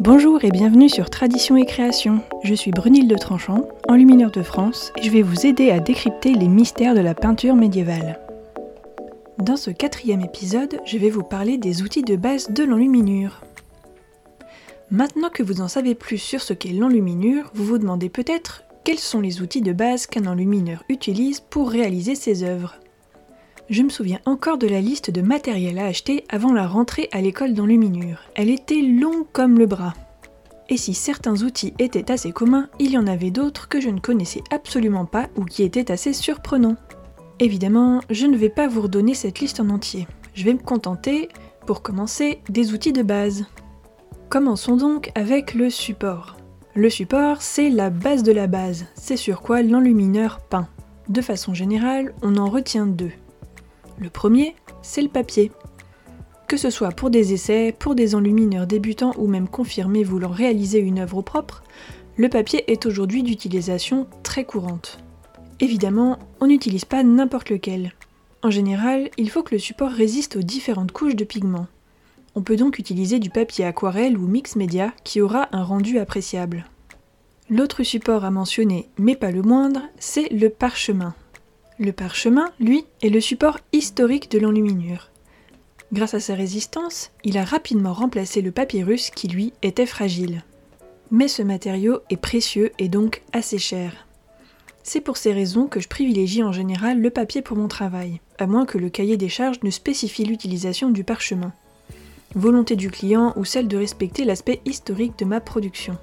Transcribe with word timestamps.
Bonjour 0.00 0.44
et 0.44 0.50
bienvenue 0.50 0.88
sur 0.88 1.08
Tradition 1.08 1.56
et 1.56 1.64
Création. 1.64 2.20
Je 2.42 2.54
suis 2.54 2.72
Brunilde 2.72 3.10
de 3.10 3.16
Tranchant, 3.16 3.68
enlumineur 3.88 4.30
de 4.30 4.42
France, 4.42 4.92
et 4.98 5.02
je 5.02 5.10
vais 5.10 5.22
vous 5.22 5.46
aider 5.46 5.70
à 5.70 5.80
décrypter 5.80 6.34
les 6.34 6.48
mystères 6.48 6.94
de 6.94 7.00
la 7.00 7.14
peinture 7.14 7.54
médiévale. 7.54 8.20
Dans 9.38 9.56
ce 9.56 9.70
quatrième 9.70 10.20
épisode, 10.20 10.80
je 10.84 10.98
vais 10.98 11.10
vous 11.10 11.22
parler 11.22 11.58
des 11.58 11.82
outils 11.82 12.02
de 12.02 12.16
base 12.16 12.50
de 12.50 12.64
l'enluminure. 12.64 13.42
Maintenant 14.90 15.30
que 15.30 15.42
vous 15.42 15.60
en 15.60 15.68
savez 15.68 15.94
plus 15.94 16.18
sur 16.18 16.42
ce 16.42 16.52
qu'est 16.52 16.72
l'enluminure, 16.72 17.50
vous 17.54 17.64
vous 17.64 17.78
demandez 17.78 18.08
peut-être 18.10 18.64
quels 18.84 18.98
sont 18.98 19.20
les 19.20 19.40
outils 19.40 19.62
de 19.62 19.72
base 19.72 20.06
qu'un 20.06 20.26
enlumineur 20.26 20.84
utilise 20.88 21.40
pour 21.40 21.70
réaliser 21.70 22.14
ses 22.14 22.42
œuvres. 22.42 22.76
Je 23.70 23.82
me 23.82 23.88
souviens 23.88 24.18
encore 24.26 24.58
de 24.58 24.66
la 24.66 24.82
liste 24.82 25.10
de 25.10 25.22
matériel 25.22 25.78
à 25.78 25.86
acheter 25.86 26.24
avant 26.28 26.52
la 26.52 26.66
rentrée 26.66 27.08
à 27.12 27.22
l'école 27.22 27.54
d'enluminure. 27.54 28.18
Elle 28.34 28.50
était 28.50 28.82
longue 28.82 29.24
comme 29.32 29.58
le 29.58 29.64
bras. 29.64 29.94
Et 30.68 30.76
si 30.76 30.92
certains 30.92 31.42
outils 31.42 31.72
étaient 31.78 32.10
assez 32.10 32.30
communs, 32.30 32.68
il 32.78 32.90
y 32.90 32.98
en 32.98 33.06
avait 33.06 33.30
d'autres 33.30 33.68
que 33.68 33.80
je 33.80 33.88
ne 33.88 34.00
connaissais 34.00 34.42
absolument 34.50 35.06
pas 35.06 35.28
ou 35.36 35.44
qui 35.46 35.62
étaient 35.62 35.90
assez 35.90 36.12
surprenants. 36.12 36.76
Évidemment, 37.40 38.00
je 38.10 38.26
ne 38.26 38.36
vais 38.36 38.50
pas 38.50 38.68
vous 38.68 38.82
redonner 38.82 39.14
cette 39.14 39.40
liste 39.40 39.60
en 39.60 39.70
entier. 39.70 40.06
Je 40.34 40.44
vais 40.44 40.52
me 40.52 40.58
contenter, 40.58 41.28
pour 41.66 41.82
commencer, 41.82 42.40
des 42.50 42.74
outils 42.74 42.92
de 42.92 43.02
base. 43.02 43.46
Commençons 44.28 44.76
donc 44.76 45.10
avec 45.14 45.54
le 45.54 45.70
support. 45.70 46.36
Le 46.74 46.90
support, 46.90 47.40
c'est 47.40 47.70
la 47.70 47.88
base 47.88 48.22
de 48.22 48.32
la 48.32 48.46
base, 48.46 48.86
c'est 48.94 49.16
sur 49.16 49.40
quoi 49.40 49.62
l'enlumineur 49.62 50.40
peint. 50.40 50.68
De 51.08 51.20
façon 51.20 51.54
générale, 51.54 52.14
on 52.22 52.36
en 52.36 52.48
retient 52.48 52.86
deux. 52.86 53.12
Le 53.98 54.10
premier, 54.10 54.54
c'est 54.82 55.02
le 55.02 55.08
papier. 55.08 55.52
Que 56.48 56.56
ce 56.56 56.70
soit 56.70 56.90
pour 56.90 57.10
des 57.10 57.32
essais, 57.32 57.74
pour 57.78 57.94
des 57.94 58.14
enlumineurs 58.14 58.66
débutants 58.66 59.14
ou 59.16 59.26
même 59.26 59.48
confirmés 59.48 60.04
voulant 60.04 60.28
réaliser 60.28 60.78
une 60.78 60.98
œuvre 60.98 61.22
propre, 61.22 61.62
le 62.16 62.28
papier 62.28 62.70
est 62.70 62.86
aujourd'hui 62.86 63.22
d'utilisation 63.22 64.06
très 64.22 64.44
courante. 64.44 64.98
Évidemment, 65.60 66.18
on 66.40 66.46
n'utilise 66.46 66.84
pas 66.84 67.02
n'importe 67.02 67.50
lequel. 67.50 67.92
En 68.42 68.50
général, 68.50 69.10
il 69.16 69.30
faut 69.30 69.42
que 69.42 69.54
le 69.54 69.58
support 69.58 69.90
résiste 69.90 70.36
aux 70.36 70.42
différentes 70.42 70.92
couches 70.92 71.16
de 71.16 71.24
pigments. 71.24 71.66
On 72.34 72.42
peut 72.42 72.56
donc 72.56 72.78
utiliser 72.78 73.18
du 73.18 73.30
papier 73.30 73.64
aquarelle 73.64 74.18
ou 74.18 74.26
mix 74.26 74.56
média 74.56 74.92
qui 75.04 75.20
aura 75.20 75.48
un 75.52 75.62
rendu 75.62 75.98
appréciable. 75.98 76.66
L'autre 77.48 77.82
support 77.82 78.24
à 78.24 78.30
mentionner, 78.30 78.88
mais 78.98 79.16
pas 79.16 79.30
le 79.30 79.42
moindre, 79.42 79.82
c'est 79.98 80.28
le 80.30 80.50
parchemin. 80.50 81.14
Le 81.78 81.92
parchemin, 81.92 82.52
lui, 82.60 82.84
est 83.02 83.08
le 83.08 83.20
support 83.20 83.58
historique 83.72 84.30
de 84.30 84.38
l'enluminure. 84.38 85.10
Grâce 85.92 86.14
à 86.14 86.20
sa 86.20 86.36
résistance, 86.36 87.10
il 87.24 87.36
a 87.36 87.44
rapidement 87.44 87.92
remplacé 87.92 88.42
le 88.42 88.52
papyrus 88.52 89.10
qui, 89.10 89.26
lui, 89.26 89.52
était 89.62 89.84
fragile. 89.84 90.44
Mais 91.10 91.26
ce 91.26 91.42
matériau 91.42 91.98
est 92.10 92.16
précieux 92.16 92.70
et 92.78 92.88
donc 92.88 93.22
assez 93.32 93.58
cher. 93.58 94.06
C'est 94.84 95.00
pour 95.00 95.16
ces 95.16 95.32
raisons 95.32 95.66
que 95.66 95.80
je 95.80 95.88
privilégie 95.88 96.44
en 96.44 96.52
général 96.52 97.00
le 97.00 97.10
papier 97.10 97.42
pour 97.42 97.56
mon 97.56 97.68
travail, 97.68 98.20
à 98.38 98.46
moins 98.46 98.66
que 98.66 98.78
le 98.78 98.88
cahier 98.88 99.16
des 99.16 99.28
charges 99.28 99.60
ne 99.64 99.70
spécifie 99.70 100.24
l'utilisation 100.24 100.90
du 100.90 101.02
parchemin. 101.02 101.52
Volonté 102.36 102.76
du 102.76 102.90
client 102.90 103.32
ou 103.34 103.44
celle 103.44 103.66
de 103.66 103.76
respecter 103.76 104.24
l'aspect 104.24 104.60
historique 104.64 105.18
de 105.18 105.24
ma 105.24 105.40
production. 105.40 105.98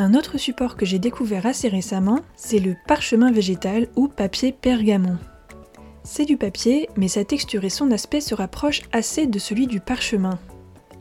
Un 0.00 0.14
autre 0.14 0.38
support 0.38 0.76
que 0.76 0.86
j'ai 0.86 1.00
découvert 1.00 1.44
assez 1.44 1.66
récemment, 1.66 2.20
c'est 2.36 2.60
le 2.60 2.76
parchemin 2.86 3.32
végétal 3.32 3.88
ou 3.96 4.06
papier 4.06 4.52
pergamon. 4.52 5.18
C'est 6.04 6.24
du 6.24 6.36
papier, 6.36 6.88
mais 6.96 7.08
sa 7.08 7.24
texture 7.24 7.64
et 7.64 7.68
son 7.68 7.90
aspect 7.90 8.20
se 8.20 8.36
rapprochent 8.36 8.82
assez 8.92 9.26
de 9.26 9.40
celui 9.40 9.66
du 9.66 9.80
parchemin. 9.80 10.38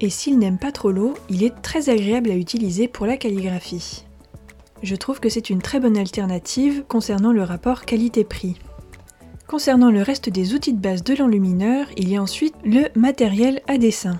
Et 0.01 0.09
s'il 0.09 0.39
n'aime 0.39 0.57
pas 0.57 0.71
trop 0.71 0.89
l'eau, 0.89 1.13
il 1.29 1.43
est 1.43 1.61
très 1.61 1.89
agréable 1.89 2.31
à 2.31 2.35
utiliser 2.35 2.87
pour 2.87 3.05
la 3.05 3.17
calligraphie. 3.17 4.03
Je 4.81 4.95
trouve 4.95 5.19
que 5.19 5.29
c'est 5.29 5.51
une 5.51 5.61
très 5.61 5.79
bonne 5.79 5.97
alternative 5.97 6.83
concernant 6.87 7.33
le 7.33 7.43
rapport 7.43 7.85
qualité-prix. 7.85 8.57
Concernant 9.45 9.91
le 9.91 10.01
reste 10.01 10.29
des 10.29 10.55
outils 10.55 10.73
de 10.73 10.81
base 10.81 11.03
de 11.03 11.13
l'enlumineur, 11.13 11.85
il 11.97 12.09
y 12.09 12.17
a 12.17 12.21
ensuite 12.21 12.55
le 12.65 12.87
matériel 12.95 13.61
à 13.67 13.77
dessin. 13.77 14.17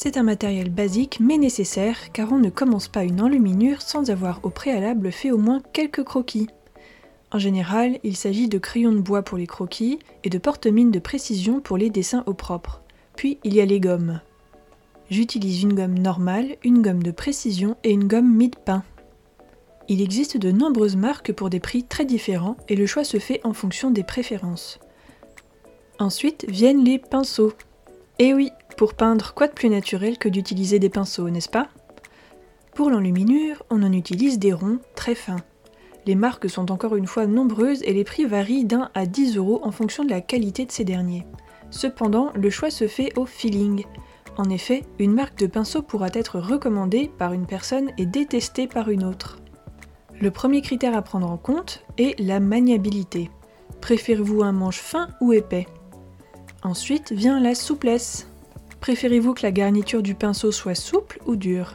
C'est 0.00 0.16
un 0.16 0.22
matériel 0.22 0.70
basique 0.70 1.18
mais 1.18 1.38
nécessaire 1.38 2.12
car 2.12 2.30
on 2.30 2.38
ne 2.38 2.50
commence 2.50 2.86
pas 2.86 3.02
une 3.02 3.20
enluminure 3.20 3.82
sans 3.82 4.10
avoir 4.10 4.38
au 4.44 4.48
préalable 4.48 5.10
fait 5.10 5.32
au 5.32 5.38
moins 5.38 5.60
quelques 5.72 6.04
croquis. 6.04 6.46
En 7.32 7.40
général, 7.40 7.98
il 8.04 8.16
s'agit 8.16 8.48
de 8.48 8.58
crayons 8.58 8.92
de 8.92 9.00
bois 9.00 9.22
pour 9.22 9.38
les 9.38 9.48
croquis 9.48 9.98
et 10.22 10.30
de 10.30 10.38
porte-mines 10.38 10.92
de 10.92 11.00
précision 11.00 11.60
pour 11.60 11.76
les 11.76 11.90
dessins 11.90 12.22
au 12.26 12.32
propre. 12.32 12.80
Puis 13.16 13.38
il 13.42 13.54
y 13.54 13.60
a 13.60 13.64
les 13.64 13.80
gommes. 13.80 14.20
J'utilise 15.10 15.64
une 15.64 15.74
gomme 15.74 15.98
normale, 15.98 16.58
une 16.62 16.80
gomme 16.80 17.02
de 17.02 17.10
précision 17.10 17.76
et 17.82 17.90
une 17.90 18.06
gomme 18.06 18.32
mid-pain. 18.32 18.84
Il 19.88 20.00
existe 20.00 20.36
de 20.36 20.52
nombreuses 20.52 20.94
marques 20.94 21.32
pour 21.32 21.50
des 21.50 21.58
prix 21.58 21.82
très 21.82 22.04
différents 22.04 22.56
et 22.68 22.76
le 22.76 22.86
choix 22.86 23.02
se 23.02 23.18
fait 23.18 23.40
en 23.42 23.52
fonction 23.52 23.90
des 23.90 24.04
préférences. 24.04 24.78
Ensuite 25.98 26.46
viennent 26.48 26.84
les 26.84 27.00
pinceaux. 27.00 27.52
Et 28.20 28.32
oui, 28.32 28.52
pour 28.78 28.94
peindre, 28.94 29.34
quoi 29.34 29.48
de 29.48 29.52
plus 29.52 29.68
naturel 29.68 30.18
que 30.18 30.28
d'utiliser 30.28 30.78
des 30.78 30.88
pinceaux, 30.88 31.28
n'est-ce 31.28 31.48
pas? 31.48 31.66
Pour 32.76 32.90
l'enluminure, 32.90 33.64
on 33.70 33.82
en 33.82 33.92
utilise 33.92 34.38
des 34.38 34.52
ronds 34.52 34.78
très 34.94 35.16
fins. 35.16 35.42
Les 36.06 36.14
marques 36.14 36.48
sont 36.48 36.70
encore 36.70 36.94
une 36.94 37.08
fois 37.08 37.26
nombreuses 37.26 37.82
et 37.82 37.92
les 37.92 38.04
prix 38.04 38.24
varient 38.24 38.64
d'un 38.64 38.88
à 38.94 39.04
10 39.04 39.36
euros 39.36 39.58
en 39.64 39.72
fonction 39.72 40.04
de 40.04 40.10
la 40.10 40.20
qualité 40.20 40.64
de 40.64 40.70
ces 40.70 40.84
derniers. 40.84 41.26
Cependant, 41.70 42.30
le 42.36 42.50
choix 42.50 42.70
se 42.70 42.86
fait 42.86 43.12
au 43.18 43.26
feeling. 43.26 43.84
En 44.36 44.48
effet, 44.48 44.84
une 45.00 45.12
marque 45.12 45.38
de 45.38 45.48
pinceau 45.48 45.82
pourra 45.82 46.06
être 46.14 46.38
recommandée 46.38 47.10
par 47.18 47.32
une 47.32 47.46
personne 47.46 47.90
et 47.98 48.06
détestée 48.06 48.68
par 48.68 48.90
une 48.90 49.02
autre. 49.02 49.40
Le 50.20 50.30
premier 50.30 50.62
critère 50.62 50.96
à 50.96 51.02
prendre 51.02 51.28
en 51.28 51.36
compte 51.36 51.84
est 51.98 52.16
la 52.20 52.38
maniabilité. 52.38 53.28
Préférez-vous 53.80 54.44
un 54.44 54.52
manche 54.52 54.78
fin 54.78 55.08
ou 55.20 55.32
épais? 55.32 55.66
Ensuite 56.62 57.10
vient 57.10 57.40
la 57.40 57.56
souplesse. 57.56 58.28
Préférez-vous 58.80 59.34
que 59.34 59.42
la 59.42 59.52
garniture 59.52 60.02
du 60.02 60.14
pinceau 60.14 60.52
soit 60.52 60.74
souple 60.74 61.20
ou 61.26 61.36
dure? 61.36 61.74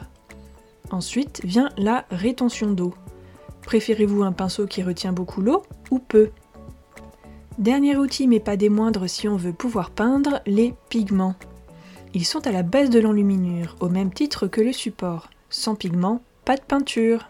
Ensuite 0.90 1.40
vient 1.44 1.68
la 1.76 2.04
rétention 2.10 2.72
d'eau. 2.72 2.94
Préférez-vous 3.62 4.22
un 4.22 4.32
pinceau 4.32 4.66
qui 4.66 4.82
retient 4.82 5.12
beaucoup 5.12 5.40
l'eau 5.40 5.62
ou 5.90 5.98
peu? 5.98 6.30
Dernier 7.58 7.96
outil 7.96 8.26
mais 8.26 8.40
pas 8.40 8.56
des 8.56 8.68
moindres 8.68 9.08
si 9.08 9.28
on 9.28 9.36
veut 9.36 9.52
pouvoir 9.52 9.90
peindre, 9.90 10.40
les 10.46 10.74
pigments. 10.88 11.36
Ils 12.14 12.26
sont 12.26 12.46
à 12.46 12.52
la 12.52 12.62
base 12.62 12.90
de 12.90 13.00
l'enluminure, 13.00 13.76
au 13.80 13.88
même 13.88 14.12
titre 14.12 14.46
que 14.46 14.60
le 14.60 14.72
support. 14.72 15.30
Sans 15.50 15.74
pigments, 15.74 16.22
pas 16.44 16.56
de 16.56 16.62
peinture. 16.62 17.28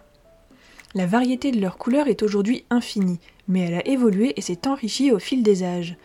La 0.93 1.05
variété 1.05 1.51
de 1.51 1.59
leurs 1.59 1.77
couleurs 1.77 2.07
est 2.07 2.23
aujourd'hui 2.23 2.65
infinie, 2.69 3.19
mais 3.47 3.61
elle 3.61 3.75
a 3.75 3.87
évolué 3.87 4.33
et 4.37 4.41
s'est 4.41 4.67
enrichie 4.67 5.11
au 5.11 5.19
fil 5.19 5.43
des 5.43 5.63
âges. 5.63 5.97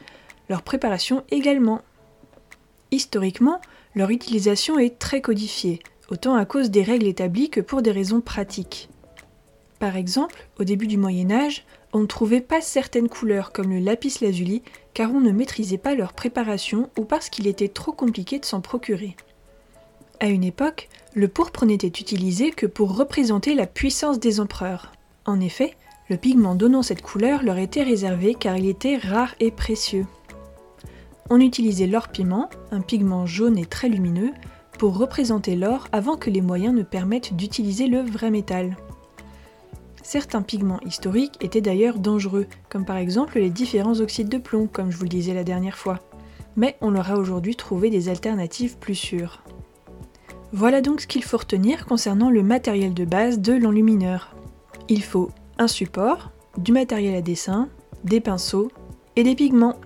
Leur 0.48 0.62
préparation 0.62 1.24
également. 1.30 1.80
Historiquement, 2.92 3.60
leur 3.94 4.10
utilisation 4.10 4.78
est 4.78 4.98
très 4.98 5.20
codifiée, 5.20 5.80
autant 6.10 6.34
à 6.34 6.44
cause 6.44 6.70
des 6.70 6.82
règles 6.82 7.06
établies 7.06 7.50
que 7.50 7.60
pour 7.60 7.82
des 7.82 7.92
raisons 7.92 8.20
pratiques. 8.20 8.88
Par 9.78 9.96
exemple, 9.96 10.46
au 10.58 10.64
début 10.64 10.86
du 10.86 10.98
Moyen 10.98 11.30
Âge, 11.30 11.64
on 11.92 12.00
ne 12.00 12.06
trouvait 12.06 12.40
pas 12.40 12.60
certaines 12.60 13.08
couleurs 13.08 13.52
comme 13.52 13.70
le 13.70 13.78
lapis 13.78 14.18
lazuli 14.20 14.62
car 14.92 15.12
on 15.12 15.20
ne 15.20 15.32
maîtrisait 15.32 15.78
pas 15.78 15.94
leur 15.94 16.12
préparation 16.12 16.90
ou 16.98 17.04
parce 17.04 17.30
qu'il 17.30 17.46
était 17.46 17.68
trop 17.68 17.92
compliqué 17.92 18.38
de 18.38 18.44
s'en 18.44 18.60
procurer. 18.60 19.16
À 20.20 20.26
une 20.26 20.44
époque, 20.44 20.88
le 21.14 21.28
pourpre 21.28 21.64
n'était 21.64 21.86
utilisé 21.86 22.50
que 22.50 22.66
pour 22.66 22.96
représenter 22.96 23.54
la 23.54 23.66
puissance 23.66 24.20
des 24.20 24.38
empereurs. 24.38 24.92
En 25.24 25.40
effet, 25.40 25.74
le 26.10 26.16
pigment 26.16 26.54
donnant 26.54 26.82
cette 26.82 27.02
couleur 27.02 27.42
leur 27.42 27.58
était 27.58 27.82
réservé 27.82 28.34
car 28.34 28.56
il 28.58 28.68
était 28.68 28.96
rare 28.96 29.34
et 29.40 29.50
précieux 29.50 30.06
on 31.30 31.40
utilisait 31.40 31.86
l'or 31.86 32.08
piment, 32.08 32.50
un 32.72 32.80
pigment 32.80 33.24
jaune 33.24 33.56
et 33.56 33.64
très 33.64 33.88
lumineux, 33.88 34.32
pour 34.78 34.98
représenter 34.98 35.56
l'or 35.56 35.86
avant 35.92 36.16
que 36.16 36.30
les 36.30 36.40
moyens 36.40 36.74
ne 36.74 36.82
permettent 36.82 37.34
d'utiliser 37.34 37.86
le 37.86 38.00
vrai 38.00 38.30
métal. 38.30 38.76
Certains 40.02 40.42
pigments 40.42 40.80
historiques 40.84 41.36
étaient 41.40 41.60
d'ailleurs 41.60 41.98
dangereux, 41.98 42.46
comme 42.68 42.84
par 42.84 42.96
exemple 42.96 43.38
les 43.38 43.50
différents 43.50 44.00
oxydes 44.00 44.28
de 44.28 44.38
plomb, 44.38 44.66
comme 44.66 44.90
je 44.90 44.96
vous 44.96 45.04
le 45.04 45.08
disais 45.08 45.34
la 45.34 45.44
dernière 45.44 45.78
fois. 45.78 46.00
Mais 46.56 46.76
on 46.80 46.90
leur 46.90 47.12
a 47.12 47.16
aujourd'hui 47.16 47.54
trouvé 47.54 47.90
des 47.90 48.08
alternatives 48.08 48.76
plus 48.78 48.96
sûres. 48.96 49.42
Voilà 50.52 50.80
donc 50.80 51.02
ce 51.02 51.06
qu'il 51.06 51.22
faut 51.22 51.36
retenir 51.36 51.86
concernant 51.86 52.28
le 52.28 52.42
matériel 52.42 52.92
de 52.92 53.04
base 53.04 53.38
de 53.38 53.52
l'enlumineur. 53.52 54.34
Il 54.88 55.04
faut 55.04 55.30
un 55.58 55.68
support, 55.68 56.32
du 56.58 56.72
matériel 56.72 57.14
à 57.14 57.22
dessin, 57.22 57.68
des 58.02 58.20
pinceaux 58.20 58.72
et 59.14 59.22
des 59.22 59.36
pigments. 59.36 59.76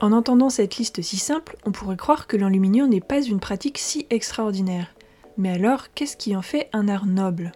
En 0.00 0.12
entendant 0.12 0.48
cette 0.48 0.76
liste 0.76 1.02
si 1.02 1.16
simple, 1.16 1.56
on 1.64 1.72
pourrait 1.72 1.96
croire 1.96 2.26
que 2.26 2.36
l'enluminure 2.36 2.86
n'est 2.86 3.00
pas 3.00 3.20
une 3.20 3.40
pratique 3.40 3.78
si 3.78 4.06
extraordinaire. 4.10 4.94
Mais 5.36 5.50
alors, 5.50 5.92
qu'est-ce 5.94 6.16
qui 6.16 6.36
en 6.36 6.42
fait 6.42 6.68
un 6.72 6.88
art 6.88 7.06
noble? 7.06 7.52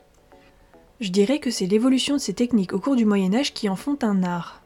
Je 1.00 1.10
dirais 1.10 1.38
que 1.38 1.50
c'est 1.50 1.66
l'évolution 1.66 2.14
de 2.16 2.20
ces 2.20 2.34
techniques 2.34 2.72
au 2.72 2.80
cours 2.80 2.96
du 2.96 3.04
Moyen 3.04 3.34
Âge 3.34 3.54
qui 3.54 3.68
en 3.68 3.76
font 3.76 3.98
un 4.02 4.22
art. 4.24 4.62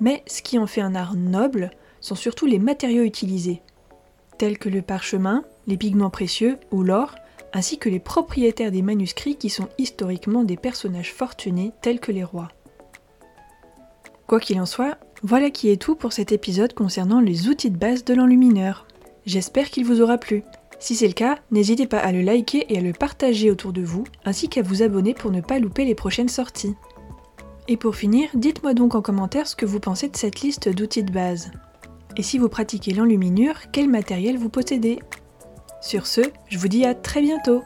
Mais 0.00 0.22
ce 0.26 0.42
qui 0.42 0.58
en 0.58 0.66
fait 0.66 0.80
un 0.80 0.94
art 0.94 1.14
noble 1.14 1.70
sont 2.00 2.14
surtout 2.14 2.46
les 2.46 2.58
matériaux 2.58 3.04
utilisés, 3.04 3.62
tels 4.38 4.58
que 4.58 4.68
le 4.68 4.82
parchemin, 4.82 5.44
les 5.66 5.76
pigments 5.76 6.10
précieux 6.10 6.58
ou 6.70 6.82
l'or, 6.82 7.14
ainsi 7.52 7.78
que 7.78 7.88
les 7.88 8.00
propriétaires 8.00 8.72
des 8.72 8.82
manuscrits 8.82 9.36
qui 9.36 9.50
sont 9.50 9.68
historiquement 9.78 10.44
des 10.44 10.56
personnages 10.56 11.12
fortunés 11.12 11.72
tels 11.82 12.00
que 12.00 12.12
les 12.12 12.24
rois. 12.24 12.48
Quoi 14.26 14.40
qu'il 14.40 14.60
en 14.60 14.66
soit, 14.66 14.98
voilà 15.22 15.50
qui 15.50 15.70
est 15.70 15.80
tout 15.80 15.94
pour 15.94 16.12
cet 16.12 16.32
épisode 16.32 16.74
concernant 16.74 17.20
les 17.20 17.48
outils 17.48 17.70
de 17.70 17.78
base 17.78 18.04
de 18.04 18.14
l'enlumineur. 18.14 18.86
J'espère 19.24 19.70
qu'il 19.70 19.84
vous 19.84 20.00
aura 20.00 20.18
plu. 20.18 20.42
Si 20.80 20.96
c'est 20.96 21.06
le 21.06 21.12
cas, 21.12 21.38
n'hésitez 21.52 21.86
pas 21.86 22.00
à 22.00 22.10
le 22.10 22.22
liker 22.22 22.66
et 22.68 22.78
à 22.78 22.80
le 22.80 22.92
partager 22.92 23.50
autour 23.50 23.72
de 23.72 23.82
vous, 23.82 24.02
ainsi 24.24 24.48
qu'à 24.48 24.62
vous 24.62 24.82
abonner 24.82 25.14
pour 25.14 25.30
ne 25.30 25.40
pas 25.40 25.60
louper 25.60 25.84
les 25.84 25.94
prochaines 25.94 26.28
sorties. 26.28 26.74
Et 27.68 27.76
pour 27.76 27.94
finir, 27.94 28.30
dites-moi 28.34 28.74
donc 28.74 28.96
en 28.96 29.02
commentaire 29.02 29.46
ce 29.46 29.54
que 29.54 29.64
vous 29.64 29.78
pensez 29.78 30.08
de 30.08 30.16
cette 30.16 30.40
liste 30.40 30.68
d'outils 30.68 31.04
de 31.04 31.12
base. 31.12 31.52
Et 32.16 32.24
si 32.24 32.38
vous 32.38 32.48
pratiquez 32.48 32.92
l'enluminure, 32.92 33.54
quel 33.70 33.88
matériel 33.88 34.36
vous 34.36 34.48
possédez? 34.48 34.98
Sur 35.80 36.08
ce, 36.08 36.22
je 36.48 36.58
vous 36.58 36.68
dis 36.68 36.84
à 36.84 36.94
très 36.94 37.22
bientôt 37.22 37.62